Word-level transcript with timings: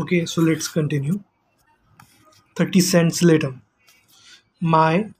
Okay, 0.00 0.26
so 0.26 0.42
let's 0.42 0.66
continue. 0.66 1.22
30 2.56 2.80
cents 2.80 3.22
later. 3.22 3.60
My 4.60 5.10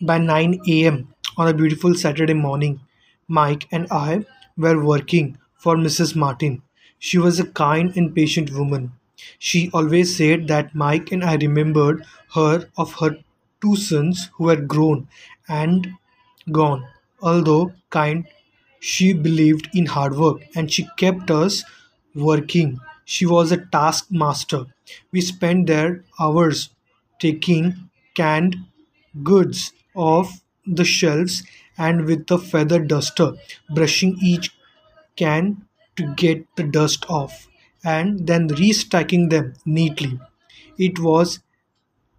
by 0.00 0.18
9 0.18 0.84
a.m. 0.86 1.14
on 1.38 1.48
a 1.48 1.54
beautiful 1.54 1.94
Saturday 1.94 2.34
morning, 2.34 2.80
Mike 3.28 3.66
and 3.72 3.86
I 3.90 4.26
were 4.56 4.84
working 4.84 5.38
for 5.56 5.76
Mrs. 5.76 6.16
Martin. 6.16 6.62
She 6.98 7.18
was 7.18 7.40
a 7.40 7.46
kind 7.46 7.96
and 7.96 8.14
patient 8.14 8.52
woman. 8.52 8.92
She 9.38 9.70
always 9.72 10.16
said 10.16 10.48
that 10.48 10.74
Mike 10.74 11.12
and 11.12 11.24
I 11.24 11.36
remembered 11.36 12.04
her 12.34 12.68
of 12.76 12.94
her 13.00 13.18
two 13.62 13.76
sons 13.76 14.30
who 14.34 14.48
had 14.48 14.68
grown 14.68 15.08
and 15.48 15.94
gone. 16.52 16.86
Although 17.22 17.72
kind, 17.90 18.26
she 18.80 19.12
believed 19.14 19.68
in 19.74 19.86
hard 19.86 20.16
work 20.16 20.42
and 20.56 20.72
she 20.72 20.88
kept 20.98 21.30
us 21.30 21.64
working. 22.14 22.80
She 23.12 23.26
was 23.26 23.52
a 23.52 23.64
taskmaster. 23.76 24.66
We 25.12 25.20
spent 25.20 25.66
there 25.68 26.04
hours 26.18 26.70
taking 27.20 27.90
canned 28.14 28.56
goods 29.22 29.72
off 29.94 30.40
the 30.66 30.84
shelves 30.84 31.42
and 31.76 32.06
with 32.06 32.26
the 32.28 32.38
feather 32.38 32.80
duster 32.94 33.34
brushing 33.74 34.16
each 34.22 34.50
can 35.16 35.66
to 35.96 36.14
get 36.14 36.46
the 36.56 36.64
dust 36.64 37.06
off 37.10 37.48
and 37.84 38.26
then 38.26 38.48
restacking 38.48 39.30
them 39.30 39.54
neatly. 39.66 40.18
It 40.78 40.98
was 40.98 41.40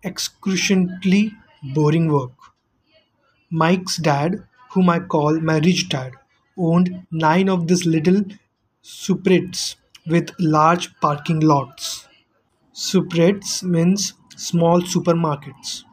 excruciatingly 0.03 1.34
boring 1.75 2.09
work. 2.12 2.34
Mike's 3.52 3.95
dad, 3.95 4.45
whom 4.72 4.89
I 4.89 5.00
call 5.00 5.39
my 5.39 5.59
rich 5.59 5.88
dad, 5.88 6.12
owned 6.58 7.08
nine 7.09 7.48
of 7.48 7.70
these 7.70 7.86
little 7.86 8.25
superettes 8.84 9.75
with 10.07 10.31
large 10.39 10.95
parking 11.02 11.39
lots. 11.41 12.07
Superettes 12.73 13.63
means 13.63 14.14
small 14.36 14.81
supermarkets. 14.81 15.83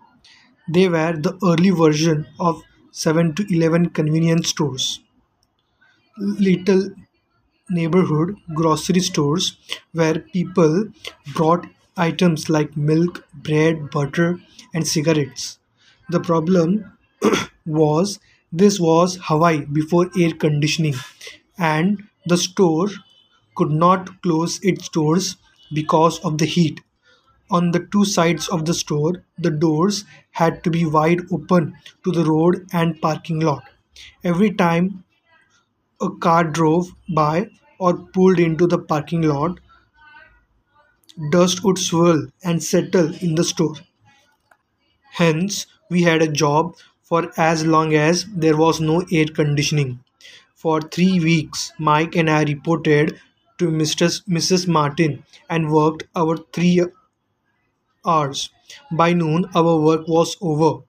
They 0.69 0.89
were 0.89 1.15
the 1.17 1.39
early 1.45 1.71
version 1.71 2.27
of 2.41 2.63
7 2.93 3.35
to 3.37 3.47
11 3.55 3.91
convenience 3.91 4.49
stores. 4.51 5.01
Little 6.19 6.91
neighborhood 7.71 8.37
grocery 8.55 9.01
stores 9.01 9.59
where 9.93 10.21
people 10.21 10.89
brought 11.35 11.67
items 11.97 12.51
like 12.51 12.77
milk, 12.77 13.27
bread, 13.35 13.91
butter, 13.91 14.41
and 14.75 14.87
cigarettes. 14.89 15.59
The 16.11 16.21
problem 16.21 16.93
was 17.67 18.21
this 18.53 18.81
was 18.81 19.19
Hawaii 19.23 19.65
before 19.67 20.11
air 20.19 20.33
conditioning, 20.33 20.97
and 21.59 22.05
the 22.27 22.39
store 22.39 22.89
could 23.57 23.71
not 23.71 24.23
close 24.23 24.59
its 24.63 24.89
doors 24.89 25.37
because 25.73 26.19
of 26.21 26.39
the 26.39 26.47
heat. 26.47 26.81
On 27.51 27.73
the 27.73 27.81
two 27.93 28.05
sides 28.07 28.49
of 28.49 28.65
the 28.65 28.75
store, 28.75 29.25
the 29.39 29.51
doors 29.51 30.05
had 30.33 30.65
to 30.65 30.71
be 30.71 30.87
wide 30.87 31.21
open 31.31 31.75
to 32.05 32.13
the 32.13 32.25
road 32.25 32.67
and 32.73 33.01
parking 33.03 33.41
lot. 33.41 33.65
Every 34.25 34.53
time 34.53 35.05
a 36.01 36.11
car 36.11 36.43
drove 36.43 36.93
by 37.15 37.49
or 37.79 37.97
pulled 37.97 38.41
into 38.41 38.67
the 38.67 38.79
parking 38.79 39.23
lot, 39.23 39.61
dust 41.31 41.63
would 41.63 41.79
swirl 41.79 42.27
and 42.43 42.61
settle 42.65 43.15
in 43.23 43.37
the 43.37 43.45
store. 43.45 43.77
Hence, 45.13 45.67
we 45.89 46.03
had 46.03 46.21
a 46.21 46.27
job 46.33 46.75
for 47.03 47.31
as 47.37 47.65
long 47.67 47.95
as 47.95 48.25
there 48.25 48.57
was 48.57 48.81
no 48.81 49.05
air 49.13 49.27
conditioning. 49.27 50.01
For 50.57 50.81
three 50.81 51.21
weeks, 51.21 51.73
Mike 51.79 52.17
and 52.17 52.31
I 52.31 52.45
reported 52.45 53.21
to 53.61 53.71
Mr. 53.71 54.09
Mrs. 54.29 54.69
Martin 54.69 55.25
and 55.49 55.71
worked 55.71 56.05
our 56.17 56.37
three 56.53 56.83
hours. 58.05 58.51
By 58.93 59.13
noon, 59.15 59.47
our 59.55 59.81
work 59.81 60.07
was 60.07 60.37
over, 60.43 60.85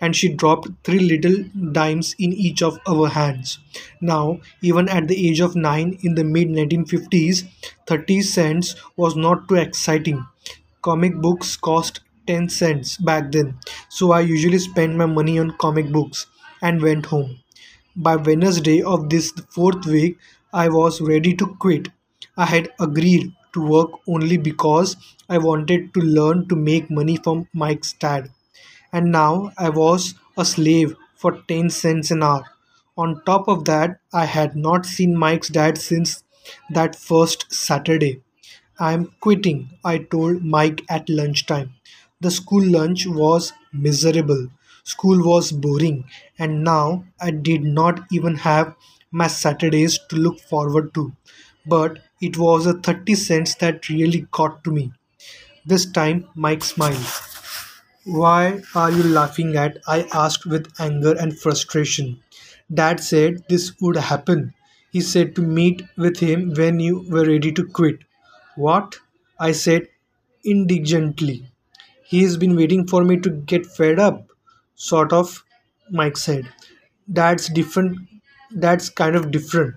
and 0.00 0.16
she 0.16 0.28
dropped 0.34 0.68
three 0.84 1.00
little 1.00 1.44
dimes 1.72 2.14
in 2.18 2.32
each 2.32 2.62
of 2.62 2.78
our 2.88 3.08
hands. 3.08 3.58
Now, 4.00 4.40
even 4.62 4.88
at 4.88 5.06
the 5.08 5.28
age 5.28 5.40
of 5.40 5.54
nine 5.54 5.98
in 6.02 6.14
the 6.14 6.24
mid 6.24 6.48
1950s, 6.48 7.44
30 7.86 8.22
cents 8.22 8.74
was 8.96 9.16
not 9.16 9.48
too 9.48 9.56
exciting. 9.56 10.24
Comic 10.80 11.16
books 11.16 11.56
cost 11.56 12.00
10 12.26 12.48
cents 12.48 12.96
back 12.96 13.32
then, 13.32 13.58
so 13.90 14.12
I 14.12 14.20
usually 14.20 14.58
spent 14.60 14.96
my 14.96 15.06
money 15.06 15.38
on 15.38 15.58
comic 15.58 15.92
books 15.92 16.26
and 16.62 16.80
went 16.80 17.06
home. 17.06 17.40
By 17.96 18.16
Wednesday 18.16 18.82
of 18.82 19.10
this 19.10 19.32
fourth 19.50 19.86
week, 19.86 20.18
I 20.54 20.68
was 20.70 21.00
ready 21.00 21.34
to 21.36 21.46
quit. 21.58 21.88
I 22.40 22.46
had 22.46 22.70
agreed 22.80 23.32
to 23.52 23.62
work 23.64 23.90
only 24.08 24.36
because 24.36 24.96
I 25.28 25.38
wanted 25.38 25.94
to 25.94 26.00
learn 26.00 26.48
to 26.48 26.56
make 26.56 26.90
money 26.90 27.16
from 27.16 27.46
Mike's 27.52 27.92
dad. 27.92 28.30
And 28.92 29.12
now 29.12 29.52
I 29.56 29.70
was 29.70 30.14
a 30.36 30.44
slave 30.44 30.96
for 31.16 31.42
10 31.48 31.70
cents 31.70 32.10
an 32.10 32.22
hour. 32.24 32.44
On 32.96 33.22
top 33.24 33.48
of 33.48 33.64
that, 33.66 34.00
I 34.12 34.24
had 34.26 34.56
not 34.56 34.86
seen 34.86 35.16
Mike's 35.16 35.48
dad 35.48 35.78
since 35.78 36.24
that 36.70 36.96
first 36.96 37.52
Saturday. 37.52 38.22
I'm 38.80 39.12
quitting, 39.20 39.70
I 39.84 39.98
told 39.98 40.44
Mike 40.44 40.82
at 40.88 41.08
lunchtime. 41.08 41.74
The 42.20 42.32
school 42.32 42.64
lunch 42.66 43.06
was 43.06 43.52
miserable. 43.72 44.48
School 44.82 45.22
was 45.24 45.52
boring, 45.52 46.04
and 46.38 46.64
now 46.64 47.04
I 47.20 47.30
did 47.30 47.62
not 47.62 48.06
even 48.10 48.34
have 48.36 48.74
my 49.12 49.28
Saturdays 49.28 50.00
to 50.08 50.16
look 50.16 50.40
forward 50.40 50.92
to. 50.94 51.12
But 51.64 52.00
it 52.20 52.38
was 52.38 52.64
the 52.66 52.74
30 52.74 53.14
cents 53.16 53.54
that 53.56 53.88
really 53.88 54.26
got 54.32 54.62
to 54.64 54.70
me. 54.70 54.92
This 55.66 55.86
time 55.86 56.28
Mike 56.34 56.64
smiled. 56.64 57.06
Why 58.04 58.62
are 58.74 58.90
you 58.90 59.02
laughing 59.02 59.56
at? 59.56 59.78
I 59.88 60.02
asked 60.12 60.44
with 60.44 60.70
anger 60.78 61.14
and 61.18 61.38
frustration. 61.38 62.22
Dad 62.72 63.00
said 63.00 63.44
this 63.48 63.72
would 63.80 63.96
happen. 63.96 64.52
He 64.92 65.00
said 65.00 65.34
to 65.36 65.42
meet 65.42 65.82
with 65.96 66.18
him 66.18 66.52
when 66.54 66.78
you 66.80 67.06
were 67.08 67.24
ready 67.24 67.52
to 67.52 67.64
quit. 67.66 68.00
What? 68.56 68.98
I 69.38 69.52
said 69.52 69.88
indignantly. 70.44 71.48
He's 72.04 72.36
been 72.36 72.56
waiting 72.56 72.86
for 72.86 73.04
me 73.04 73.18
to 73.20 73.30
get 73.30 73.66
fed 73.66 73.98
up. 73.98 74.28
Sort 74.74 75.12
of, 75.12 75.44
Mike 75.90 76.16
said. 76.18 76.48
Dad's 77.12 77.48
different. 77.48 77.98
Dad's 78.58 78.90
kind 78.90 79.16
of 79.16 79.30
different. 79.30 79.76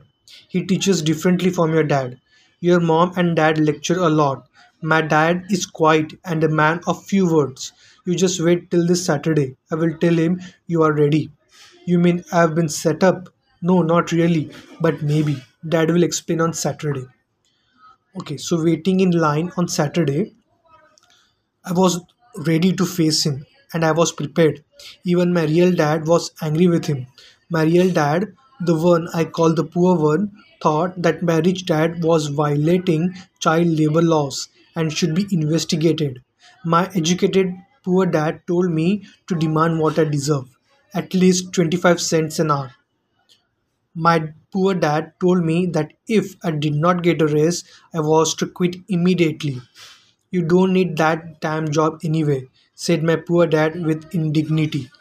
He 0.50 0.66
teaches 0.66 1.02
differently 1.02 1.50
from 1.52 1.74
your 1.74 1.84
dad. 1.84 2.20
Your 2.63 2.79
mom 2.79 3.13
and 3.18 3.35
dad 3.35 3.59
lecture 3.59 4.00
a 4.00 4.09
lot. 4.09 4.47
My 4.81 5.01
dad 5.01 5.44
is 5.51 5.66
quiet 5.68 6.13
and 6.25 6.44
a 6.44 6.50
man 6.50 6.79
of 6.88 7.06
few 7.06 7.31
words. 7.31 7.74
You 8.06 8.16
just 8.16 8.40
wait 8.40 8.72
till 8.72 8.88
this 8.88 9.06
Saturday. 9.06 9.57
I 9.72 9.75
will 9.75 9.97
tell 10.00 10.16
him 10.16 10.41
you 10.68 10.81
are 10.84 10.94
ready. 10.94 11.31
You 11.85 12.00
mean 12.00 12.23
I've 12.31 12.56
been 12.56 12.69
set 12.69 13.03
up? 13.03 13.29
No, 13.62 13.81
not 13.81 14.13
really, 14.13 14.50
but 14.81 15.03
maybe. 15.03 15.44
Dad 15.68 15.91
will 15.91 16.03
explain 16.03 16.41
on 16.41 16.53
Saturday. 16.53 17.06
Okay, 18.18 18.38
so 18.38 18.63
waiting 18.63 19.02
in 19.02 19.12
line 19.12 19.52
on 19.57 19.68
Saturday, 19.68 20.34
I 21.66 21.73
was 21.73 22.00
ready 22.46 22.73
to 22.73 22.85
face 22.85 23.25
him 23.25 23.46
and 23.73 23.84
I 23.84 23.91
was 23.91 24.12
prepared. 24.12 24.63
Even 25.03 25.34
my 25.34 25.46
real 25.46 25.73
dad 25.73 26.06
was 26.07 26.31
angry 26.41 26.68
with 26.68 26.85
him. 26.85 27.07
My 27.50 27.63
real 27.63 27.91
dad, 27.91 28.35
the 28.62 28.75
one 28.75 29.07
I 29.16 29.25
call 29.25 29.53
the 29.56 29.63
poor 29.63 29.97
one, 29.97 30.31
thought 30.63 31.00
that 31.00 31.22
my 31.22 31.38
rich 31.41 31.68
dad 31.68 32.03
was 32.03 32.28
violating 32.29 33.13
child 33.40 33.68
labor 33.68 34.01
laws 34.01 34.50
and 34.75 34.91
should 34.91 35.13
be 35.13 35.28
investigated. 35.31 36.24
My 36.66 36.90
educated 36.96 37.53
poor 37.84 38.07
dad 38.07 38.41
told 38.47 38.72
me 38.72 39.06
to 39.28 39.35
demand 39.35 39.79
what 39.79 40.00
I 40.00 40.06
deserve, 40.06 40.50
at 40.96 41.13
least 41.13 41.53
25 41.53 42.02
cents 42.02 42.40
an 42.40 42.50
hour. 42.50 42.73
My 43.96 44.34
poor 44.52 44.73
dad 44.75 45.13
told 45.22 45.44
me 45.46 45.66
that 45.68 45.94
if 46.06 46.35
I 46.44 46.52
did 46.52 46.75
not 46.75 47.02
get 47.02 47.22
a 47.22 47.28
raise, 47.28 47.63
I 47.94 48.02
was 48.02 48.35
to 48.35 48.46
quit 48.47 48.75
immediately. 48.90 49.61
You 50.32 50.43
don't 50.43 50.73
need 50.73 50.97
that 50.97 51.41
damn 51.41 51.72
job 51.72 51.99
anyway, 52.03 52.47
said 52.76 53.03
my 53.03 53.17
poor 53.17 53.47
dad 53.47 53.85
with 53.85 54.14
indignity. 54.16 54.91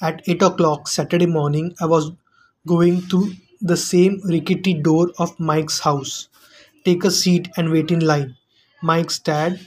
At 0.00 0.22
8 0.28 0.42
o'clock 0.42 0.88
Saturday 0.88 1.26
morning, 1.26 1.74
I 1.80 1.86
was 1.86 2.12
going 2.66 3.02
through 3.02 3.32
the 3.60 3.76
same 3.76 4.20
rickety 4.24 4.74
door 4.74 5.12
of 5.18 5.38
Mike's 5.40 5.80
house. 5.80 6.28
Take 6.84 7.04
a 7.04 7.10
seat 7.10 7.48
and 7.56 7.70
wait 7.70 7.90
in 7.90 8.00
line, 8.00 8.36
Mike's 8.82 9.18
dad 9.18 9.60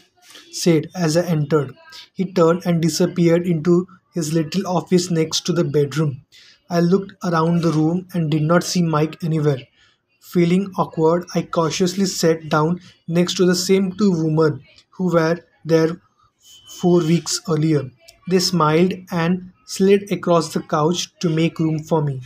said 0.52 0.88
as 0.96 1.18
I 1.18 1.26
entered. 1.26 1.76
He 2.14 2.26
turned 2.32 2.64
and 2.66 2.82
disappeared 2.82 3.48
into 3.48 3.88
his 4.14 4.34
little 4.34 4.68
office 4.68 5.10
next 5.12 5.46
to 5.48 5.54
the 5.54 5.64
bedroom. 5.64 6.24
I 6.70 6.80
looked 6.82 7.14
around 7.24 7.62
the 7.64 7.72
room 7.72 8.08
and 8.14 8.30
did 8.32 8.44
not 8.44 8.64
see 8.64 8.82
Mike 8.82 9.24
anywhere. 9.24 9.68
Feeling 10.22 10.72
awkward, 10.78 11.26
I 11.36 11.42
cautiously 11.44 12.06
sat 12.06 12.50
down 12.50 12.82
next 13.08 13.36
to 13.38 13.46
the 13.46 13.56
same 13.56 13.92
two 13.94 14.12
women 14.12 14.64
who 14.92 15.12
were 15.14 15.40
there 15.66 16.02
four 16.82 17.00
weeks 17.00 17.40
earlier. 17.50 17.92
They 18.30 18.40
smiled 18.40 18.94
and 19.12 19.52
slid 19.66 20.12
across 20.12 20.54
the 20.54 20.62
couch 20.62 21.10
to 21.20 21.30
make 21.30 21.60
room 21.60 21.84
for 21.84 22.02
me. 22.04 22.22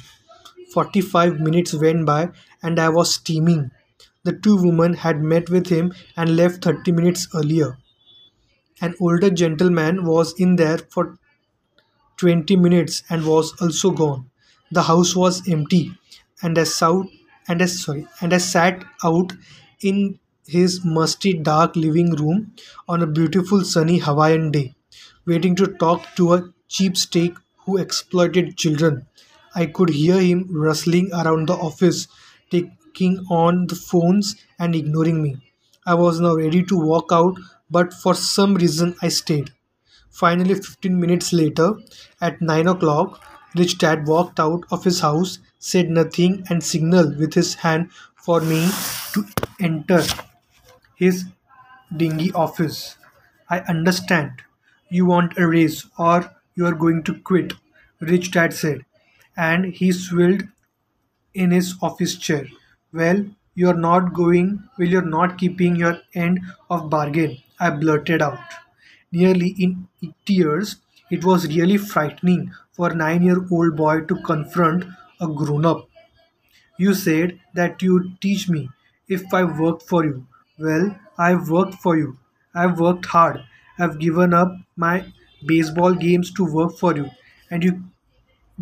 45 0.76 1.40
minutes 1.40 1.74
went 1.74 2.06
by 2.06 2.30
and 2.62 2.80
I 2.80 2.90
was 2.90 3.16
steaming. 3.16 3.72
The 4.24 4.34
two 4.34 4.58
women 4.58 4.94
had 4.94 5.24
met 5.24 5.50
with 5.50 5.70
him 5.70 5.94
and 6.16 6.36
left 6.36 6.64
30 6.64 6.92
minutes 6.92 7.28
earlier. 7.34 7.80
An 8.80 8.96
older 9.02 9.30
gentleman 9.30 10.06
was 10.06 10.34
in 10.40 10.56
there 10.56 10.78
for 10.78 11.18
20 12.18 12.56
minutes 12.56 13.04
and 13.10 13.26
was 13.26 13.54
also 13.62 13.92
gone. 13.92 14.30
The 14.72 14.84
house 14.84 15.16
was 15.16 15.48
empty, 15.50 15.98
and 16.44 16.58
I 16.60 16.64
sat 16.66 17.06
and 17.48 17.70
sorry, 17.70 18.08
and 18.22 18.42
sat 18.42 18.86
out 19.04 19.34
in 19.82 20.20
his 20.48 20.86
musty 20.86 21.34
dark 21.34 21.76
living 21.76 22.12
room 22.16 22.54
on 22.88 23.02
a 23.02 23.08
beautiful 23.08 23.64
sunny 23.66 24.00
Hawaiian 24.00 24.52
day, 24.52 24.76
waiting 25.26 25.56
to 25.58 25.68
talk 25.68 26.16
to 26.18 26.34
a 26.34 26.54
cheapskate 26.70 27.38
who 27.66 27.78
exploited 27.78 28.58
children. 28.58 29.08
I 29.56 29.66
could 29.68 29.90
hear 29.90 30.20
him 30.20 30.48
rustling 30.52 31.10
around 31.14 31.48
the 31.48 31.54
office, 31.56 32.08
taking 32.52 33.26
on 33.30 33.68
the 33.68 33.76
phones 33.76 34.36
and 34.60 34.76
ignoring 34.76 35.24
me. 35.24 35.38
I 35.86 35.96
was 35.96 36.20
now 36.20 36.36
ready 36.36 36.64
to 36.64 36.78
walk 36.78 37.10
out, 37.12 37.36
but 37.72 37.94
for 37.94 38.14
some 38.14 38.56
reason 38.56 38.96
I 39.02 39.08
stayed. 39.10 39.52
Finally, 40.12 40.56
15 40.56 41.00
minutes 41.00 41.34
later, 41.34 41.74
at 42.22 42.42
9 42.42 42.68
o'clock, 42.68 43.22
Rich 43.56 43.78
Dad 43.80 44.08
walked 44.08 44.40
out 44.40 44.64
of 44.72 44.84
his 44.84 45.00
house, 45.02 45.40
said 45.60 45.90
nothing, 45.90 46.46
and 46.50 46.64
signaled 46.64 47.18
with 47.18 47.34
his 47.34 47.56
hand 47.56 47.92
for 48.16 48.42
me 48.42 48.70
to 49.14 49.26
enter 49.60 50.04
his 50.96 51.26
dingy 51.96 52.32
office. 52.34 52.98
I 53.50 53.60
understand. 53.62 54.42
You 54.90 55.06
want 55.06 55.38
a 55.38 55.48
raise 55.48 55.86
or 55.98 56.36
you 56.56 56.66
are 56.66 56.74
going 56.76 57.04
to 57.04 57.20
quit, 57.20 57.54
Rich 58.00 58.32
Dad 58.32 58.54
said, 58.54 58.86
and 59.38 59.66
he 59.74 59.92
swilled 59.92 60.44
in 61.36 61.52
his 61.52 61.76
office 61.82 62.16
chair. 62.18 62.48
Well, 62.94 63.26
you're 63.56 63.76
not 63.78 64.14
going, 64.14 64.64
well, 64.78 64.88
you're 64.88 65.06
not 65.18 65.38
keeping 65.38 65.76
your 65.76 66.00
end 66.16 66.40
of 66.70 66.90
bargain, 66.90 67.38
I 67.60 67.70
blurted 67.72 68.22
out. 68.22 68.40
Nearly 69.12 69.50
in 69.60 69.88
tears, 70.26 70.78
it 71.12 71.24
was 71.24 71.48
really 71.48 71.78
frightening 71.78 72.52
for 72.74 72.92
a 72.92 72.96
nine 72.96 73.24
year 73.24 73.46
old 73.52 73.78
boy 73.78 74.02
to 74.02 74.16
confront 74.22 74.86
a 75.22 75.28
grown 75.28 75.66
up. 75.66 75.88
You 76.78 76.94
said 76.94 77.40
that 77.54 77.82
you'd 77.82 78.22
teach 78.22 78.48
me 78.50 78.70
if 79.10 79.34
I 79.34 79.44
worked 79.44 79.84
for 79.84 80.06
you. 80.06 80.26
Well, 80.58 80.98
I've 81.18 81.50
worked 81.50 81.76
for 81.76 81.98
you. 81.98 82.18
I've 82.54 82.80
worked 82.80 83.06
hard. 83.08 83.44
I've 83.78 84.00
given 84.00 84.34
up 84.34 84.54
my 84.78 85.12
baseball 85.46 85.94
games 85.96 86.32
to 86.34 86.46
work 86.46 86.78
for 86.78 86.96
you. 86.96 87.10
And 87.52 87.64
you 87.64 87.84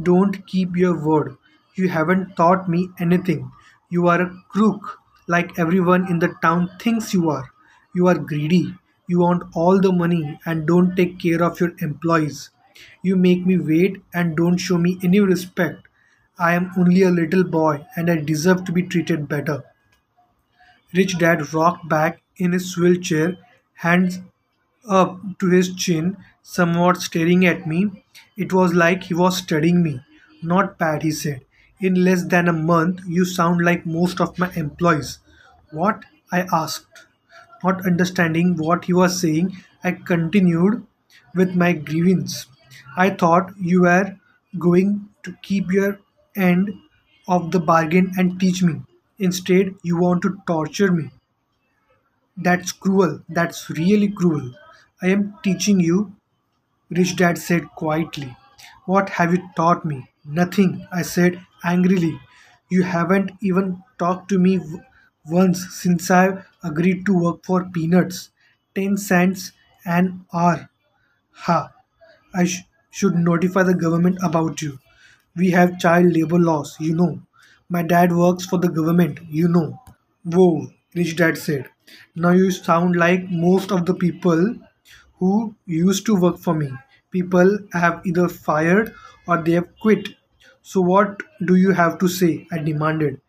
don't 0.02 0.46
keep 0.48 0.76
your 0.76 0.96
word. 1.06 1.38
You 1.76 1.90
haven't 1.90 2.36
taught 2.36 2.70
me 2.70 2.90
anything. 3.00 3.52
You 3.90 4.08
are 4.08 4.22
a 4.22 4.36
crook, 4.50 5.00
like 5.28 5.58
everyone 5.58 6.10
in 6.10 6.20
the 6.20 6.36
town 6.42 6.70
thinks 6.80 7.14
you 7.14 7.30
are. 7.30 7.52
You 7.96 8.08
are 8.08 8.18
greedy. 8.18 8.76
You 9.08 9.20
want 9.20 9.44
all 9.56 9.80
the 9.80 9.92
money 9.92 10.40
and 10.46 10.66
don't 10.68 10.96
take 10.96 11.20
care 11.20 11.44
of 11.44 11.60
your 11.60 11.74
employees. 11.80 12.50
You 13.02 13.16
make 13.16 13.46
me 13.46 13.58
wait 13.58 14.02
and 14.14 14.36
don't 14.36 14.58
show 14.58 14.78
me 14.78 15.00
any 15.04 15.20
respect. 15.20 15.88
I 16.38 16.54
am 16.54 16.72
only 16.78 17.04
a 17.04 17.12
little 17.12 17.44
boy 17.44 17.86
and 17.96 18.10
I 18.10 18.18
deserve 18.18 18.66
to 18.66 18.72
be 18.72 18.84
treated 18.84 19.28
better. 19.28 19.64
Rich 20.94 21.18
Dad 21.18 21.54
rocked 21.54 21.90
back 21.90 22.22
in 22.38 22.54
his 22.54 22.78
wheelchair, 22.78 23.38
hands 23.74 24.22
up 24.88 25.20
to 25.40 25.50
his 25.50 25.76
chin, 25.76 26.18
somewhat 26.42 26.98
staring 27.02 27.46
at 27.46 27.68
me. 27.68 28.04
It 28.38 28.54
was 28.54 28.74
like 28.74 29.04
he 29.04 29.14
was 29.14 29.38
studying 29.38 29.84
me. 29.84 30.02
Not 30.42 30.78
bad, 30.78 31.04
he 31.04 31.12
said. 31.12 31.42
In 31.80 32.04
less 32.04 32.24
than 32.26 32.48
a 32.48 32.54
month, 32.54 33.02
you 33.08 33.26
sound 33.26 33.64
like 33.64 33.86
most 33.86 34.22
of 34.22 34.40
my 34.40 34.52
employees. 34.56 35.20
What? 35.72 36.04
I 36.32 36.48
asked. 36.54 36.86
Not 37.64 37.88
understanding 37.88 38.58
what 38.58 38.86
he 38.86 38.94
was 38.94 39.20
saying, 39.20 39.58
I 39.84 39.94
continued 39.94 40.86
with 41.34 41.56
my 41.56 41.74
grievance. 41.74 42.46
I 42.96 43.10
thought 43.10 43.54
you 43.60 43.82
were 43.82 44.18
going 44.60 45.10
to 45.24 45.36
keep 45.42 45.72
your 45.72 46.00
end 46.36 46.70
of 47.28 47.50
the 47.52 47.60
bargain 47.60 48.14
and 48.18 48.40
teach 48.40 48.62
me. 48.62 48.82
Instead, 49.18 49.74
you 49.82 49.98
want 49.98 50.22
to 50.24 50.38
torture 50.46 50.92
me. 50.92 51.10
That's 52.38 52.72
cruel. 52.72 53.24
That's 53.28 53.72
really 53.72 54.08
cruel. 54.08 54.54
I 55.04 55.10
am 55.10 55.36
teaching 55.44 55.80
you, 55.80 56.16
Rich 56.90 57.18
Dad 57.18 57.38
said 57.38 57.70
quietly. 57.76 58.38
What 58.86 59.10
have 59.12 59.34
you 59.34 59.50
taught 59.56 59.86
me? 59.86 60.10
Nothing, 60.26 60.88
I 60.92 61.04
said 61.04 61.46
angrily. 61.64 62.20
You 62.70 62.84
haven't 62.84 63.32
even 63.42 63.84
talked 64.00 64.30
to 64.30 64.40
me 64.40 64.58
w- 64.60 64.82
once 65.26 65.74
since 65.76 66.12
I've 66.12 66.46
agreed 66.64 67.06
to 67.08 67.14
work 67.18 67.46
for 67.46 67.66
peanuts. 67.66 68.32
10 68.76 68.98
cents 68.98 69.52
an 69.86 70.26
hour. 70.34 70.70
Ha! 71.46 71.72
I 72.34 72.46
sh- 72.46 72.64
should 72.92 73.16
notify 73.16 73.64
the 73.64 73.76
government 73.76 74.18
about 74.24 74.62
you. 74.62 74.80
We 75.36 75.52
have 75.52 75.80
child 75.80 76.14
labor 76.14 76.40
laws, 76.40 76.78
you 76.80 76.96
know. 76.96 77.22
My 77.70 77.84
dad 77.84 78.14
works 78.14 78.46
for 78.46 78.58
the 78.60 78.70
government, 78.70 79.20
you 79.30 79.48
know. 79.48 79.80
Whoa, 80.24 80.70
Rich 80.96 81.18
Dad 81.18 81.38
said. 81.38 81.70
Now 82.16 82.32
you 82.32 82.52
sound 82.52 82.96
like 82.96 83.30
most 83.30 83.72
of 83.72 83.86
the 83.86 83.94
people 83.94 84.56
who 85.24 85.56
used 85.66 86.06
to 86.08 86.16
work 86.16 86.38
for 86.38 86.54
me. 86.54 86.70
People 87.12 87.58
have 87.74 88.02
either 88.06 88.28
fired 88.28 88.94
or 89.28 89.42
they 89.42 89.54
have 89.54 89.70
quit. 89.82 90.10
So 90.62 90.82
what 90.82 91.22
do 91.46 91.56
you 91.56 91.72
have 91.72 91.98
to 92.00 92.08
say? 92.08 92.48
I 92.52 92.58
demanded. 92.60 93.22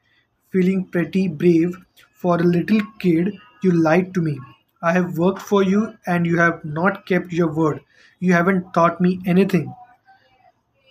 Feeling 0.50 0.86
pretty 0.86 1.28
brave 1.28 1.76
for 2.14 2.36
a 2.36 2.44
little 2.56 2.80
kid, 2.98 3.34
you 3.62 3.72
lied 3.72 4.14
to 4.14 4.22
me. 4.22 4.38
I 4.82 4.92
have 4.92 5.18
worked 5.18 5.42
for 5.42 5.62
you 5.62 5.96
and 6.06 6.26
you 6.26 6.38
have 6.38 6.64
not 6.64 7.06
kept 7.06 7.32
your 7.32 7.52
word. 7.52 7.82
You 8.20 8.32
haven't 8.32 8.72
taught 8.72 9.00
me 9.00 9.20
anything. 9.26 9.74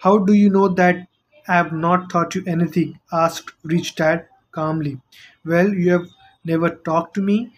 How 0.01 0.19
do 0.19 0.33
you 0.33 0.51
know 0.51 0.67
that 0.67 1.07
I 1.47 1.53
have 1.55 1.71
not 1.73 2.11
taught 2.11 2.35
you 2.35 2.43
anything? 2.45 2.99
asked 3.11 3.53
Rich 3.63 3.95
Dad 3.95 4.27
calmly. 4.51 5.01
Well, 5.43 5.73
you 5.73 5.91
have 5.93 6.09
never 6.45 6.69
talked 6.69 7.15
to 7.15 7.21
me. 7.23 7.53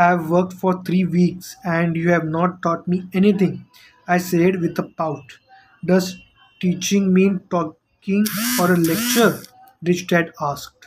I 0.00 0.06
have 0.12 0.30
worked 0.30 0.54
for 0.54 0.82
three 0.82 1.04
weeks 1.04 1.56
and 1.64 1.94
you 1.94 2.10
have 2.10 2.24
not 2.24 2.62
taught 2.62 2.88
me 2.88 3.06
anything, 3.12 3.66
I 4.08 4.18
said 4.18 4.60
with 4.60 4.78
a 4.78 4.82
pout. 4.84 5.38
Does 5.84 6.16
teaching 6.60 7.12
mean 7.12 7.40
talking 7.50 8.24
or 8.60 8.72
a 8.72 8.76
lecture? 8.76 9.42
Rich 9.82 10.06
Dad 10.08 10.32
asked. 10.40 10.86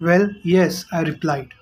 Well, 0.00 0.30
yes, 0.42 0.86
I 0.90 1.02
replied. 1.02 1.52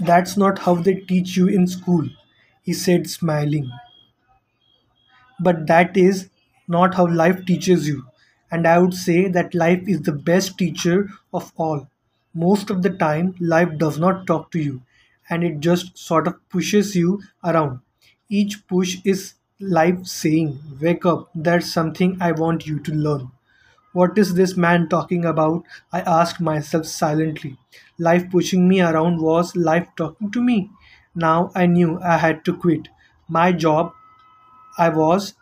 That's 0.00 0.34
not 0.34 0.60
how 0.60 0.76
they 0.76 0.94
teach 0.94 1.36
you 1.36 1.46
in 1.46 1.66
school, 1.66 2.08
he 2.62 2.72
said, 2.72 3.08
smiling. 3.10 3.70
But 5.40 5.66
that 5.68 5.96
is 5.96 6.28
not 6.68 6.94
how 6.96 7.06
life 7.10 7.46
teaches 7.46 7.88
you. 7.88 8.04
And 8.50 8.66
I 8.66 8.78
would 8.78 8.92
say 8.92 9.26
that 9.28 9.54
life 9.54 9.82
is 9.88 10.02
the 10.02 10.12
best 10.12 10.58
teacher 10.58 11.08
of 11.32 11.50
all. 11.56 11.88
Most 12.46 12.70
of 12.70 12.82
the 12.82 12.90
time, 12.90 13.34
life 13.40 13.76
does 13.78 13.98
not 13.98 14.26
talk 14.26 14.50
to 14.52 14.58
you 14.58 14.82
and 15.28 15.44
it 15.44 15.60
just 15.60 15.98
sort 15.98 16.26
of 16.26 16.36
pushes 16.48 16.94
you 16.96 17.20
around. 17.44 17.80
Each 18.28 18.66
push 18.68 18.98
is 19.04 19.34
life 19.60 20.06
saying, 20.06 20.58
Wake 20.80 21.04
up, 21.04 21.30
there's 21.34 21.72
something 21.72 22.16
I 22.20 22.32
want 22.32 22.66
you 22.66 22.78
to 22.80 22.92
learn. 22.94 23.30
What 23.92 24.16
is 24.16 24.34
this 24.34 24.56
man 24.56 24.88
talking 24.88 25.24
about? 25.26 25.64
I 25.92 26.00
asked 26.00 26.40
myself 26.40 26.86
silently. 26.86 27.58
Life 27.98 28.30
pushing 28.30 28.68
me 28.68 28.80
around 28.80 29.20
was 29.20 29.54
life 29.56 29.88
talking 29.96 30.30
to 30.30 30.42
me. 30.42 30.70
Now 31.14 31.50
I 31.54 31.66
knew 31.66 32.00
I 32.00 32.16
had 32.18 32.44
to 32.46 32.56
quit. 32.56 32.88
My 33.28 33.52
job 33.52 33.92
I 34.78 34.88
was 34.88 35.34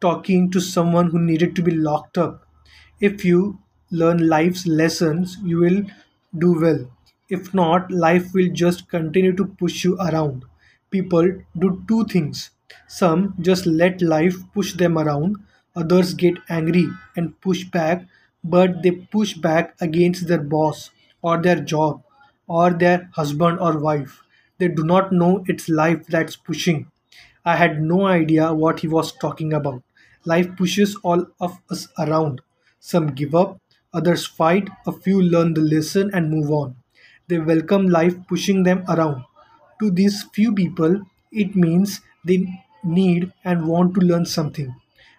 talking 0.00 0.50
to 0.50 0.60
someone 0.60 1.10
who 1.10 1.18
needed 1.20 1.56
to 1.56 1.62
be 1.62 1.70
locked 1.72 2.18
up. 2.18 2.46
If 3.00 3.24
you 3.24 3.60
learn 3.90 4.28
life's 4.28 4.66
lessons, 4.66 5.38
you 5.42 5.58
will 5.60 5.84
do 6.36 6.58
well. 6.60 6.90
If 7.28 7.54
not, 7.54 7.90
life 7.90 8.32
will 8.34 8.50
just 8.52 8.88
continue 8.88 9.32
to 9.36 9.46
push 9.46 9.84
you 9.84 9.96
around. 9.98 10.44
People 10.90 11.28
do 11.58 11.82
two 11.88 12.04
things. 12.04 12.50
Some 12.88 13.34
just 13.40 13.66
let 13.66 14.02
life 14.02 14.36
push 14.54 14.74
them 14.74 14.98
around, 14.98 15.36
others 15.76 16.14
get 16.14 16.34
angry 16.48 16.86
and 17.16 17.40
push 17.40 17.64
back, 17.64 18.06
but 18.44 18.82
they 18.82 18.90
push 18.92 19.34
back 19.34 19.74
against 19.80 20.26
their 20.28 20.42
boss 20.42 20.90
or 21.22 21.40
their 21.40 21.60
job 21.60 22.02
or 22.46 22.70
their 22.72 23.08
husband 23.14 23.58
or 23.60 23.78
wife. 23.78 24.22
They 24.58 24.68
do 24.68 24.84
not 24.84 25.12
know 25.12 25.44
it's 25.48 25.68
life 25.68 26.06
that's 26.06 26.36
pushing. 26.36 26.90
I 27.44 27.56
had 27.56 27.82
no 27.82 28.06
idea 28.06 28.54
what 28.54 28.80
he 28.80 28.88
was 28.88 29.12
talking 29.12 29.52
about. 29.52 29.82
Life 30.24 30.56
pushes 30.56 30.96
all 31.02 31.26
of 31.40 31.58
us 31.70 31.88
around. 31.98 32.40
Some 32.80 33.08
give 33.08 33.34
up, 33.34 33.60
others 33.94 34.26
fight, 34.26 34.68
a 34.86 34.92
few 34.92 35.22
learn 35.22 35.54
the 35.54 35.60
lesson 35.60 36.10
and 36.14 36.30
move 36.30 36.50
on. 36.50 36.76
They 37.28 37.38
welcome 37.38 37.88
life 37.88 38.14
pushing 38.28 38.62
them 38.62 38.84
around. 38.88 39.24
To 39.80 39.90
these 39.90 40.22
few 40.34 40.52
people, 40.54 41.02
it 41.32 41.56
means 41.56 42.00
they 42.24 42.60
need 42.84 43.32
and 43.44 43.66
want 43.66 43.94
to 43.94 44.00
learn 44.00 44.24
something. 44.26 44.74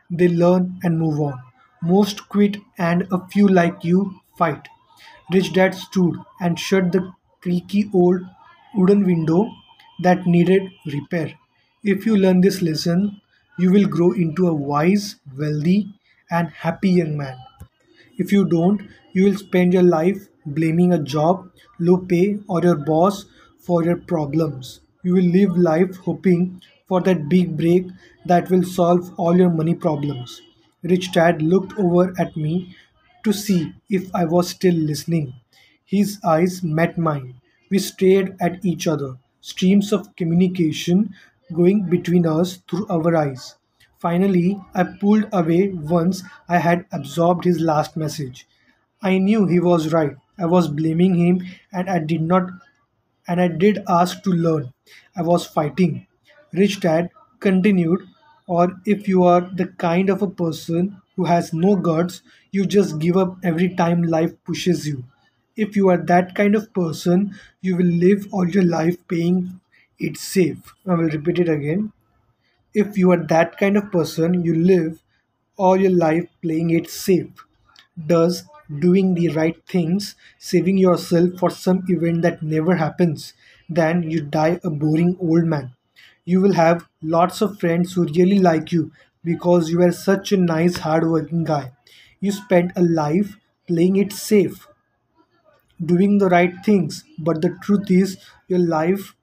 They 0.09 0.27
learn 0.29 0.79
and 0.83 0.99
move 0.99 1.19
on. 1.19 1.41
Most 1.81 2.29
quit, 2.29 2.57
and 2.77 3.07
a 3.11 3.27
few 3.27 3.47
like 3.47 3.83
you 3.83 4.21
fight. 4.37 4.67
Rich 5.33 5.53
Dad 5.53 5.75
stood 5.75 6.15
and 6.39 6.57
shut 6.59 6.91
the 6.91 7.11
creaky 7.41 7.89
old 7.93 8.21
wooden 8.75 9.03
window 9.05 9.49
that 10.01 10.25
needed 10.25 10.71
repair. 10.85 11.33
If 11.83 12.05
you 12.05 12.15
learn 12.15 12.41
this 12.41 12.61
lesson, 12.61 13.19
you 13.59 13.71
will 13.71 13.87
grow 13.87 14.11
into 14.13 14.47
a 14.47 14.53
wise, 14.53 15.17
wealthy, 15.37 15.93
and 16.31 16.49
happy 16.49 16.91
young 16.91 17.17
man. 17.17 17.37
If 18.17 18.31
you 18.31 18.45
don't, 18.45 18.81
you 19.11 19.25
will 19.25 19.35
spend 19.37 19.73
your 19.73 19.83
life 19.83 20.27
blaming 20.45 20.93
a 20.93 20.97
job, 21.03 21.49
low 21.79 21.97
pay, 21.97 22.39
or 22.47 22.61
your 22.61 22.75
boss 22.77 23.25
for 23.59 23.83
your 23.83 23.97
problems. 23.97 24.79
You 25.03 25.13
will 25.15 25.25
live 25.25 25.57
life 25.57 25.97
hoping 25.97 26.61
for 26.87 27.01
that 27.01 27.29
big 27.29 27.57
break 27.57 27.87
that 28.25 28.49
will 28.49 28.63
solve 28.63 29.13
all 29.17 29.37
your 29.37 29.49
money 29.49 29.75
problems. 29.75 30.41
Rich 30.81 31.11
Dad 31.11 31.41
looked 31.41 31.77
over 31.77 32.13
at 32.19 32.35
me 32.37 32.75
to 33.23 33.33
see 33.33 33.73
if 33.89 34.13
I 34.15 34.25
was 34.25 34.49
still 34.49 34.75
listening. 34.75 35.33
His 35.85 36.19
eyes 36.23 36.63
met 36.63 36.97
mine. 36.97 37.35
We 37.69 37.79
stared 37.79 38.35
at 38.41 38.63
each 38.65 38.87
other, 38.87 39.17
streams 39.41 39.91
of 39.93 40.15
communication 40.15 41.13
going 41.53 41.83
between 41.89 42.25
us 42.25 42.57
through 42.69 42.87
our 42.87 43.15
eyes. 43.15 43.55
Finally, 44.03 44.61
I 44.75 44.83
pulled 44.83 45.25
away 45.33 45.69
once 45.69 46.21
I 46.47 46.59
had 46.59 46.85
absorbed 46.91 47.43
his 47.45 47.59
last 47.59 47.97
message. 47.97 48.47
I 49.01 49.17
knew 49.17 49.47
he 49.47 49.59
was 49.59 49.91
right. 49.91 50.15
I 50.37 50.45
was 50.45 50.67
blaming 50.67 51.15
him 51.15 51.41
and 51.71 51.89
I 51.89 51.97
did 51.97 52.21
not 52.21 52.51
and 53.27 53.41
I 53.41 53.47
did 53.47 53.83
ask 53.87 54.21
to 54.23 54.29
learn. 54.29 54.73
I 55.15 55.23
was 55.23 55.45
fighting. 55.47 56.07
Rich 56.53 56.81
Dad 56.81 57.09
continued, 57.39 58.07
or 58.47 58.79
if 58.85 59.07
you 59.07 59.23
are 59.23 59.41
the 59.41 59.67
kind 59.67 60.09
of 60.09 60.21
a 60.21 60.29
person 60.29 61.01
who 61.15 61.25
has 61.25 61.53
no 61.53 61.75
guts, 61.75 62.21
you 62.51 62.65
just 62.65 62.99
give 62.99 63.17
up 63.17 63.37
every 63.43 63.73
time 63.75 64.03
life 64.03 64.33
pushes 64.43 64.87
you. 64.87 65.03
If 65.55 65.75
you 65.75 65.89
are 65.89 65.97
that 65.97 66.35
kind 66.35 66.55
of 66.55 66.73
person, 66.73 67.35
you 67.61 67.75
will 67.77 67.85
live 68.05 68.27
all 68.31 68.47
your 68.47 68.63
life 68.65 68.97
paying 69.07 69.59
it 69.99 70.17
safe. 70.17 70.73
I 70.85 70.93
will 70.95 71.09
repeat 71.09 71.39
it 71.39 71.49
again. 71.49 71.91
If 72.73 72.97
you 72.97 73.11
are 73.11 73.23
that 73.27 73.57
kind 73.57 73.77
of 73.77 73.91
person, 73.91 74.43
you 74.43 74.53
live 74.55 75.01
all 75.55 75.77
your 75.77 75.91
life 75.91 76.27
playing 76.41 76.71
it 76.71 76.89
safe. 76.89 77.29
Does 78.07 78.43
doing 78.79 79.13
the 79.15 79.29
right 79.29 79.55
things, 79.67 80.15
saving 80.37 80.77
yourself 80.77 81.39
for 81.39 81.49
some 81.49 81.83
event 81.87 82.21
that 82.23 82.43
never 82.43 82.75
happens, 82.75 83.33
then 83.69 84.03
you 84.03 84.21
die 84.21 84.59
a 84.63 84.69
boring 84.69 85.15
old 85.21 85.45
man. 85.45 85.73
You 86.25 86.41
will 86.41 86.53
have 86.53 86.87
lots 87.01 87.41
of 87.41 87.59
friends 87.59 87.93
who 87.93 88.03
really 88.05 88.39
like 88.39 88.71
you 88.71 88.91
because 89.23 89.69
you 89.69 89.81
are 89.81 89.91
such 89.91 90.31
a 90.31 90.37
nice, 90.37 90.77
hardworking 90.77 91.43
guy. 91.45 91.71
You 92.19 92.31
spent 92.31 92.71
a 92.75 92.81
life 92.83 93.37
playing 93.67 93.95
it 93.95 94.11
safe 94.11 94.67
doing 95.85 96.17
the 96.17 96.29
right 96.29 96.53
things 96.65 97.03
but 97.19 97.41
the 97.41 97.49
truth 97.63 97.89
is 97.91 98.17
your 98.47 98.59
life 98.59 99.15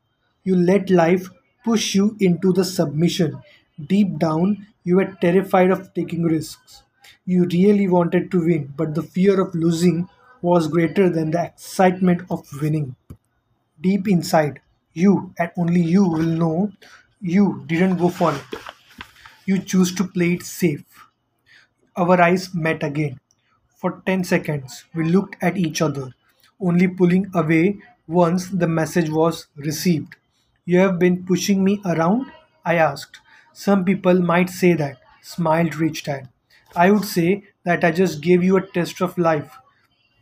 you 0.44 0.56
let 0.56 0.90
life 0.90 1.28
push 1.64 1.94
you 1.94 2.16
into 2.20 2.52
the 2.52 2.64
submission. 2.64 3.42
Deep 3.86 4.18
down 4.18 4.66
you 4.84 4.96
were 4.96 5.16
terrified 5.20 5.70
of 5.70 5.92
taking 5.94 6.22
risks. 6.24 6.82
You 7.24 7.44
really 7.46 7.88
wanted 7.88 8.30
to 8.32 8.40
win 8.44 8.72
but 8.76 8.94
the 8.94 9.02
fear 9.02 9.40
of 9.40 9.54
losing 9.54 10.08
was 10.42 10.68
greater 10.68 11.08
than 11.10 11.30
the 11.32 11.44
excitement 11.44 12.22
of 12.30 12.46
winning. 12.62 12.96
Deep 13.80 14.08
inside 14.08 14.60
you 14.94 15.34
and 15.38 15.50
only 15.56 15.80
you 15.82 16.04
will 16.08 16.22
know 16.42 16.72
you 17.20 17.64
didn't 17.66 17.96
go 17.98 18.08
for 18.08 18.32
it. 18.34 18.60
You 19.44 19.58
choose 19.58 19.94
to 19.96 20.04
play 20.04 20.32
it 20.34 20.44
safe. 20.44 20.84
Our 21.96 22.20
eyes 22.20 22.52
met 22.52 22.82
again. 22.82 23.20
For 23.76 24.02
ten 24.04 24.24
seconds, 24.24 24.86
we 24.92 25.04
looked 25.04 25.36
at 25.40 25.56
each 25.56 25.80
other, 25.80 26.14
only 26.60 26.88
pulling 26.88 27.30
away 27.32 27.78
once 28.08 28.48
the 28.48 28.66
message 28.66 29.08
was 29.08 29.46
received. 29.54 30.16
You 30.70 30.78
have 30.78 30.98
been 30.98 31.24
pushing 31.24 31.64
me 31.64 31.80
around? 31.84 32.30
I 32.64 32.76
asked. 32.76 33.18
Some 33.52 33.84
people 33.84 34.20
might 34.22 34.48
say 34.48 34.72
that, 34.74 34.98
smiled 35.20 35.74
Rich 35.74 36.04
Dad. 36.04 36.28
I 36.76 36.90
would 36.92 37.04
say 37.04 37.42
that 37.64 37.82
I 37.82 37.90
just 37.90 38.20
gave 38.20 38.44
you 38.44 38.56
a 38.56 38.66
test 38.66 39.00
of 39.02 39.18
life. 39.18 39.58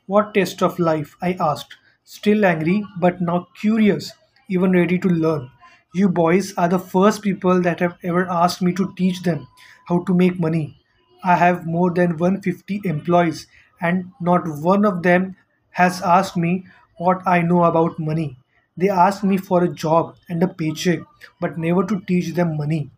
What 0.07 0.35
test 0.35 0.63
of 0.63 0.79
life? 0.79 1.17
I 1.23 1.35
asked, 1.41 1.77
still 2.05 2.47
angry 2.47 2.85
but 3.01 3.21
now 3.21 3.49
curious, 3.61 4.13
even 4.49 4.73
ready 4.73 4.99
to 5.01 5.09
learn. 5.09 5.51
You 5.95 6.09
boys 6.09 6.55
are 6.57 6.69
the 6.69 6.79
first 6.79 7.23
people 7.23 7.61
that 7.63 7.81
have 7.81 7.99
ever 8.03 8.27
asked 8.31 8.63
me 8.63 8.73
to 8.75 8.95
teach 8.97 9.23
them 9.23 9.49
how 9.87 10.05
to 10.05 10.15
make 10.15 10.41
money. 10.41 10.79
I 11.25 11.37
have 11.37 11.67
more 11.67 11.91
than 11.93 12.17
150 12.17 12.81
employees, 12.85 13.47
and 13.81 14.13
not 14.21 14.49
one 14.49 14.87
of 14.87 15.03
them 15.03 15.37
has 15.73 16.03
asked 16.03 16.37
me 16.37 16.67
what 16.97 17.23
I 17.27 17.43
know 17.43 17.65
about 17.65 17.99
money. 17.99 18.39
They 18.79 18.89
ask 18.89 19.23
me 19.23 19.37
for 19.37 19.63
a 19.63 19.69
job 19.75 20.17
and 20.31 20.43
a 20.43 20.49
paycheck, 20.49 21.01
but 21.39 21.59
never 21.59 21.85
to 21.85 22.01
teach 22.01 22.35
them 22.35 22.57
money. 22.57 22.91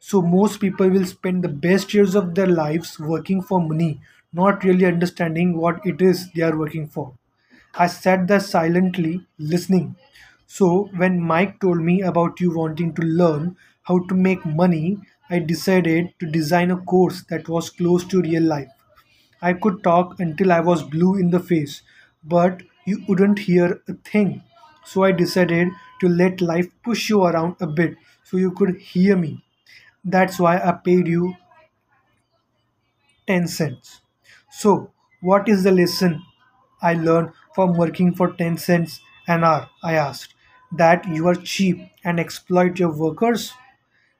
So 0.00 0.22
most 0.22 0.60
people 0.60 0.88
will 0.90 1.06
spend 1.06 1.44
the 1.44 1.48
best 1.48 1.94
years 1.94 2.16
of 2.16 2.34
their 2.34 2.48
lives 2.48 2.98
working 2.98 3.42
for 3.42 3.60
money, 3.60 4.00
not 4.32 4.64
really 4.64 4.86
understanding 4.86 5.56
what 5.56 5.86
it 5.86 6.02
is 6.02 6.32
they 6.32 6.42
are 6.42 6.58
working 6.58 6.88
for. 6.88 7.14
I 7.74 7.86
sat 7.86 8.26
there 8.28 8.40
silently 8.40 9.26
listening. 9.38 9.96
So 10.46 10.90
when 10.96 11.20
Mike 11.20 11.60
told 11.60 11.80
me 11.80 12.02
about 12.02 12.40
you 12.40 12.54
wanting 12.56 12.94
to 12.94 13.02
learn 13.02 13.56
how 13.84 14.00
to 14.08 14.14
make 14.16 14.44
money, 14.44 14.98
I 15.30 15.38
decided 15.38 16.14
to 16.20 16.26
design 16.30 16.70
a 16.72 16.76
course 16.76 17.22
that 17.30 17.48
was 17.48 17.70
close 17.70 18.04
to 18.06 18.20
real 18.22 18.42
life. 18.42 18.70
I 19.42 19.54
could 19.54 19.82
talk 19.82 20.20
until 20.20 20.52
I 20.52 20.60
was 20.60 20.82
blue 20.82 21.16
in 21.16 21.30
the 21.30 21.40
face, 21.40 21.82
but 22.24 22.62
you 22.86 23.04
wouldn't 23.08 23.40
hear 23.40 23.80
a 23.88 23.94
thing. 23.94 24.42
So 24.88 25.04
I 25.04 25.12
decided 25.12 25.68
to 26.00 26.08
let 26.08 26.40
life 26.40 26.68
push 26.82 27.08
you 27.10 27.22
around 27.24 27.56
a 27.60 27.66
bit 27.66 27.96
so 28.24 28.36
you 28.38 28.52
could 28.52 28.76
hear 28.80 29.16
me. 29.16 29.44
That's 30.04 30.40
why 30.40 30.58
I 30.58 30.72
paid 30.72 31.08
you 31.08 31.36
10 33.26 33.48
cents. 33.48 34.02
So, 34.50 34.92
what 35.20 35.48
is 35.48 35.64
the 35.64 35.72
lesson 35.72 36.22
I 36.80 36.94
learned 36.94 37.32
from 37.54 37.76
working 37.76 38.14
for 38.14 38.32
10 38.32 38.56
cents 38.58 39.00
an 39.26 39.42
hour? 39.42 39.68
I 39.82 39.94
asked. 39.94 40.34
That 40.70 41.08
you 41.08 41.26
are 41.26 41.34
cheap 41.34 41.80
and 42.04 42.20
exploit 42.20 42.78
your 42.78 42.92
workers? 42.96 43.52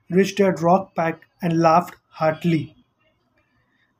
Rich 0.09 0.35
Dad 0.37 0.61
rocked 0.61 0.95
back 0.95 1.27
and 1.41 1.59
laughed 1.59 1.95
heartily. 2.09 2.75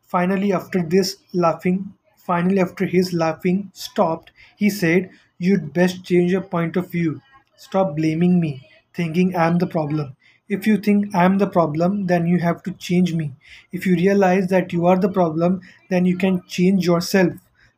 Finally, 0.08 0.52
after 0.52 0.84
this 0.84 1.20
laughing, 1.32 1.94
finally 2.30 2.60
after 2.60 2.86
his 2.86 3.14
laughing 3.14 3.72
stopped, 3.74 4.32
he 4.56 4.70
said, 4.70 5.10
You'd 5.38 5.74
best 5.74 6.04
change 6.04 6.32
your 6.32 6.42
point 6.42 6.76
of 6.78 6.92
view. 6.92 7.22
Stop 7.58 7.96
blaming 7.96 8.40
me, 8.40 8.68
thinking 8.94 9.36
I'm 9.36 9.58
the 9.58 9.68
problem. 9.68 10.16
If 10.48 10.68
you 10.68 10.78
think 10.78 11.16
I'm 11.16 11.38
the 11.40 11.48
problem, 11.48 12.08
then 12.08 12.28
you 12.28 12.40
have 12.40 12.64
to 12.64 12.72
change 12.72 13.14
me. 13.14 13.32
If 13.72 13.86
you 13.86 13.96
realize 13.96 14.48
that 14.50 14.74
you 14.74 14.86
are 14.86 14.98
the 15.00 15.10
problem, 15.20 15.62
then 15.90 16.06
you 16.06 16.18
can 16.18 16.44
change 16.48 16.86
yourself. 16.86 17.34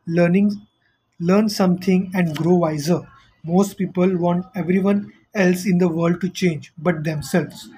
Learning 0.07 0.67
learn 1.19 1.47
something 1.47 2.11
and 2.13 2.35
grow 2.35 2.55
wiser. 2.55 3.07
Most 3.45 3.77
people 3.77 4.17
want 4.17 4.45
everyone 4.55 5.13
else 5.33 5.65
in 5.65 5.77
the 5.77 5.87
world 5.87 6.19
to 6.21 6.29
change 6.29 6.73
but 6.77 7.03
themselves. 7.05 7.69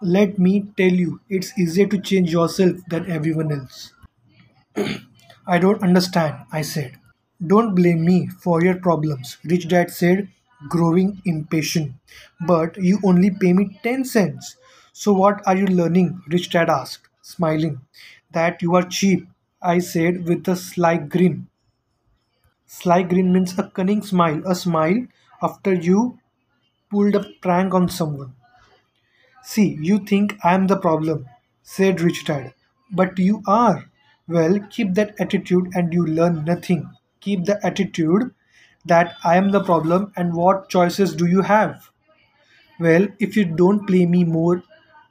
Let 0.00 0.38
me 0.38 0.62
tell 0.78 0.90
you, 0.92 1.20
it's 1.28 1.58
easier 1.58 1.86
to 1.88 1.98
change 2.00 2.32
yourself 2.32 2.78
than 2.88 3.10
everyone 3.10 3.52
else. 3.52 3.92
I 5.46 5.58
don't 5.58 5.82
understand, 5.82 6.44
I 6.52 6.60
said. 6.60 6.98
Don't 7.46 7.74
blame 7.74 8.04
me 8.04 8.26
for 8.26 8.62
your 8.62 8.74
problems, 8.76 9.38
Rich 9.44 9.68
Dad 9.68 9.90
said, 9.90 10.28
growing 10.68 11.22
impatient. 11.24 11.94
But 12.46 12.76
you 12.76 12.98
only 13.02 13.30
pay 13.30 13.54
me 13.54 13.80
10 13.82 14.04
cents. 14.04 14.56
So 14.92 15.14
what 15.14 15.40
are 15.46 15.56
you 15.56 15.66
learning? 15.66 16.20
Rich 16.28 16.50
Dad 16.50 16.68
asked, 16.68 17.08
smiling. 17.22 17.80
That 18.30 18.60
you 18.60 18.74
are 18.74 18.82
cheap, 18.82 19.26
I 19.62 19.78
said 19.78 20.28
with 20.28 20.46
a 20.48 20.56
sly 20.56 20.98
grin. 20.98 21.48
Sly 22.68 23.02
grin 23.02 23.32
means 23.32 23.58
a 23.58 23.64
cunning 23.70 24.02
smile, 24.02 24.40
a 24.46 24.54
smile 24.54 25.08
after 25.42 25.74
you 25.74 26.20
pulled 26.90 27.14
a 27.14 27.24
prank 27.42 27.74
on 27.74 27.88
someone. 27.88 28.34
See, 29.42 29.78
you 29.80 29.98
think 30.00 30.36
I'm 30.44 30.66
the 30.66 30.76
problem, 30.76 31.26
said 31.62 32.02
Rich 32.02 32.26
Dad. 32.26 32.52
But 32.92 33.18
you 33.18 33.42
are. 33.46 33.86
Well, 34.28 34.60
keep 34.70 34.94
that 34.94 35.14
attitude 35.18 35.70
and 35.74 35.92
you 35.92 36.06
learn 36.06 36.44
nothing. 36.44 36.90
Keep 37.20 37.46
the 37.46 37.58
attitude 37.66 38.32
that 38.84 39.16
I 39.24 39.36
am 39.36 39.50
the 39.50 39.64
problem 39.64 40.12
and 40.16 40.32
what 40.34 40.68
choices 40.68 41.14
do 41.16 41.26
you 41.26 41.42
have? 41.42 41.90
Well, 42.80 43.08
if 43.18 43.36
you 43.36 43.44
don't 43.44 43.86
play 43.86 44.06
me 44.06 44.24
more, 44.24 44.62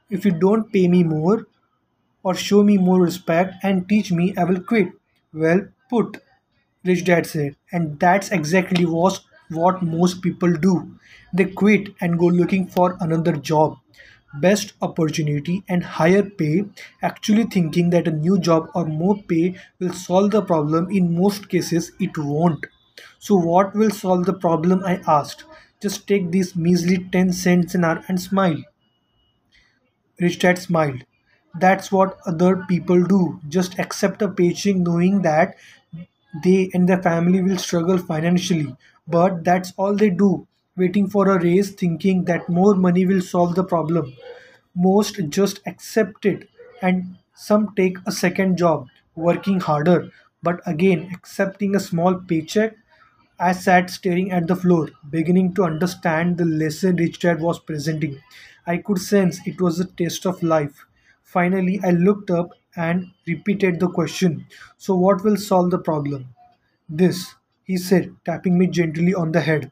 if 0.09 0.25
you 0.25 0.31
don't 0.31 0.71
pay 0.73 0.87
me 0.87 1.03
more 1.03 1.47
or 2.23 2.35
show 2.35 2.63
me 2.63 2.77
more 2.77 3.01
respect 3.01 3.55
and 3.63 3.89
teach 3.89 4.11
me, 4.11 4.35
I 4.37 4.45
will 4.45 4.61
quit. 4.61 4.89
Well 5.33 5.67
put, 5.89 6.23
Rich 6.85 7.05
Dad 7.05 7.27
said. 7.27 7.55
And 7.71 7.99
that's 7.99 8.31
exactly 8.31 8.85
what, 8.85 9.21
what 9.49 9.83
most 9.83 10.21
people 10.21 10.53
do. 10.53 10.97
They 11.33 11.45
quit 11.45 11.95
and 12.01 12.19
go 12.19 12.27
looking 12.27 12.67
for 12.67 12.97
another 13.01 13.33
job. 13.37 13.77
Best 14.41 14.73
opportunity 14.81 15.63
and 15.67 15.83
higher 15.83 16.23
pay, 16.23 16.65
actually 17.01 17.43
thinking 17.43 17.89
that 17.91 18.07
a 18.07 18.11
new 18.11 18.39
job 18.39 18.69
or 18.75 18.85
more 18.85 19.17
pay 19.23 19.55
will 19.79 19.93
solve 19.93 20.31
the 20.31 20.41
problem. 20.41 20.89
In 20.91 21.15
most 21.17 21.49
cases, 21.49 21.91
it 21.99 22.17
won't. 22.17 22.65
So, 23.19 23.35
what 23.35 23.75
will 23.75 23.91
solve 23.91 24.25
the 24.25 24.33
problem? 24.33 24.83
I 24.85 25.01
asked. 25.07 25.43
Just 25.81 26.07
take 26.07 26.31
these 26.31 26.55
measly 26.55 26.97
10 27.11 27.33
cents 27.33 27.75
an 27.75 27.83
hour 27.83 28.03
and 28.07 28.21
smile. 28.21 28.63
Rich 30.19 30.39
Dad 30.39 30.57
smiled. 30.59 31.05
That's 31.57 31.89
what 31.89 32.17
other 32.25 32.65
people 32.67 33.01
do. 33.05 33.39
Just 33.47 33.79
accept 33.79 34.21
a 34.21 34.27
paycheck 34.27 34.75
knowing 34.75 35.21
that 35.21 35.55
they 36.43 36.69
and 36.73 36.89
their 36.89 37.01
family 37.01 37.41
will 37.41 37.57
struggle 37.57 37.97
financially. 37.97 38.75
But 39.07 39.43
that's 39.45 39.73
all 39.77 39.95
they 39.95 40.09
do, 40.09 40.47
waiting 40.77 41.07
for 41.07 41.29
a 41.29 41.41
raise, 41.41 41.71
thinking 41.71 42.25
that 42.25 42.49
more 42.49 42.75
money 42.75 43.05
will 43.05 43.21
solve 43.21 43.55
the 43.55 43.63
problem. 43.63 44.13
Most 44.75 45.19
just 45.29 45.59
accept 45.65 46.25
it, 46.25 46.49
and 46.81 47.17
some 47.33 47.73
take 47.75 47.97
a 48.05 48.11
second 48.11 48.57
job, 48.57 48.87
working 49.15 49.59
harder, 49.59 50.11
but 50.43 50.61
again 50.67 51.09
accepting 51.13 51.75
a 51.75 51.79
small 51.79 52.15
paycheck 52.15 52.75
I 53.39 53.51
sat 53.51 53.89
staring 53.91 54.31
at 54.31 54.47
the 54.47 54.55
floor, 54.55 54.89
beginning 55.09 55.53
to 55.53 55.63
understand 55.63 56.37
the 56.37 56.45
lesson 56.45 56.95
Rich 56.95 57.19
Dad 57.19 57.39
was 57.39 57.59
presenting. 57.59 58.21
I 58.65 58.77
could 58.77 58.97
sense 58.99 59.39
it 59.45 59.61
was 59.61 59.79
a 59.79 59.85
test 59.85 60.25
of 60.25 60.41
life. 60.43 60.85
Finally, 61.23 61.79
I 61.83 61.91
looked 61.91 62.31
up 62.31 62.49
and 62.75 63.11
repeated 63.27 63.79
the 63.79 63.89
question 63.89 64.47
So, 64.77 64.95
what 64.95 65.23
will 65.23 65.37
solve 65.37 65.71
the 65.71 65.77
problem? 65.79 66.29
This, 66.89 67.35
he 67.63 67.77
said, 67.77 68.15
tapping 68.25 68.57
me 68.57 68.67
gently 68.67 69.13
on 69.13 69.31
the 69.31 69.41
head. 69.41 69.71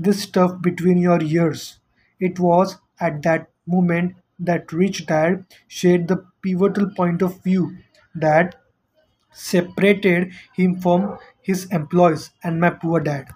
This 0.00 0.24
stuff 0.24 0.60
between 0.60 0.98
your 0.98 1.22
ears. 1.22 1.78
It 2.18 2.40
was 2.40 2.78
at 2.98 3.22
that 3.22 3.50
moment 3.68 4.16
that 4.40 4.72
Rich 4.72 5.06
Dad 5.06 5.44
shared 5.68 6.08
the 6.08 6.26
pivotal 6.42 6.90
point 6.90 7.22
of 7.22 7.40
view 7.44 7.76
that 8.16 8.56
separated 9.32 10.32
him 10.54 10.80
from 10.80 11.18
his 11.42 11.66
employees 11.66 12.30
and 12.42 12.60
my 12.60 12.70
poor 12.70 13.00
dad, 13.00 13.28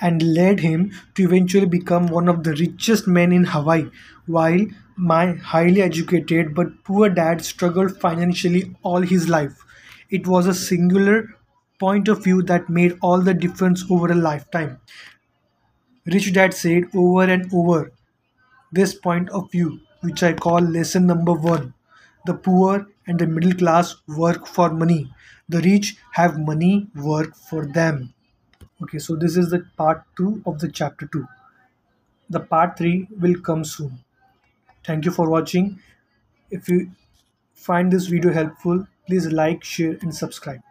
and 0.00 0.22
led 0.34 0.60
him 0.60 0.90
to 1.14 1.22
eventually 1.22 1.66
become 1.66 2.06
one 2.06 2.28
of 2.28 2.42
the 2.44 2.54
richest 2.54 3.06
men 3.06 3.32
in 3.32 3.44
Hawaii, 3.44 3.88
while 4.26 4.66
my 4.96 5.34
highly 5.34 5.82
educated 5.82 6.54
but 6.54 6.82
poor 6.84 7.08
dad 7.08 7.44
struggled 7.44 8.00
financially 8.00 8.74
all 8.82 9.00
his 9.02 9.28
life. 9.28 9.64
It 10.10 10.26
was 10.26 10.46
a 10.46 10.54
singular 10.54 11.28
point 11.78 12.08
of 12.08 12.24
view 12.24 12.42
that 12.42 12.68
made 12.68 12.98
all 13.02 13.20
the 13.20 13.34
difference 13.34 13.84
over 13.90 14.10
a 14.10 14.14
lifetime. 14.14 14.78
Rich 16.06 16.32
Dad 16.34 16.52
said 16.54 16.84
over 16.94 17.24
and 17.24 17.52
over 17.54 17.92
this 18.72 18.94
point 18.94 19.30
of 19.30 19.50
view, 19.50 19.80
which 20.02 20.22
I 20.22 20.32
call 20.34 20.60
lesson 20.60 21.06
number 21.06 21.32
one. 21.32 21.74
The 22.26 22.34
poor 22.34 22.86
and 23.06 23.18
the 23.18 23.26
middle 23.26 23.54
class 23.54 23.96
work 24.08 24.46
for 24.46 24.70
money. 24.70 25.12
The 25.48 25.60
rich 25.62 25.96
have 26.12 26.38
money 26.38 26.88
work 26.94 27.34
for 27.36 27.66
them. 27.66 28.14
Okay, 28.82 28.98
so 28.98 29.16
this 29.16 29.36
is 29.36 29.50
the 29.50 29.66
part 29.76 30.04
two 30.16 30.42
of 30.46 30.60
the 30.60 30.70
chapter 30.70 31.06
two. 31.06 31.26
The 32.30 32.40
part 32.40 32.78
three 32.78 33.08
will 33.18 33.40
come 33.40 33.64
soon. 33.64 33.98
Thank 34.84 35.04
you 35.04 35.10
for 35.10 35.28
watching. 35.30 35.80
If 36.50 36.68
you 36.68 36.90
find 37.54 37.92
this 37.92 38.06
video 38.06 38.32
helpful, 38.32 38.86
please 39.06 39.26
like, 39.26 39.64
share, 39.64 39.98
and 40.02 40.14
subscribe. 40.14 40.62